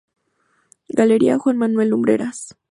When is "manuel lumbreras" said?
1.57-2.55